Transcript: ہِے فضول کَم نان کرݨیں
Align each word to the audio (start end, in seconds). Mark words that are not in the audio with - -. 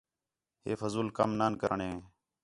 ہِے 0.65 0.71
فضول 0.81 1.07
کَم 1.17 1.29
نان 1.39 1.53
کرݨیں 1.61 1.95